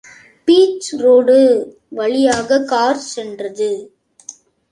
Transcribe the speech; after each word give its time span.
Beach road 0.47 1.35
வழியாக 1.89 2.59
car 2.63 3.01
சென்றது. 3.13 3.71